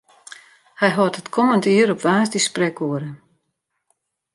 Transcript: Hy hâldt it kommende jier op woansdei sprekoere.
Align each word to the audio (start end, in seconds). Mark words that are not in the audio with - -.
Hy 0.79 0.89
hâldt 0.97 1.19
it 1.21 1.31
kommende 1.35 1.69
jier 1.75 1.93
op 1.93 2.03
woansdei 2.05 2.43
sprekoere. 2.47 3.09